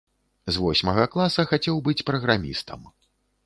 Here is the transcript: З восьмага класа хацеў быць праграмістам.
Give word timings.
З 0.55 0.61
восьмага 0.63 1.03
класа 1.15 1.47
хацеў 1.53 1.77
быць 1.89 2.05
праграмістам. 2.11 2.93